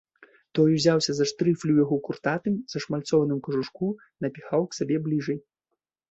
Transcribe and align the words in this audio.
Той 0.59 0.69
узяўся 0.75 1.11
за 1.17 1.25
штрыфлі 1.31 1.67
ў 1.73 1.77
яго 1.83 1.95
куртатым, 2.07 2.55
зашмальцованым 2.73 3.39
кажушку, 3.47 3.91
напіхаў 4.25 4.61
к 4.71 4.79
сабе 4.79 4.97
бліжай. 5.09 5.39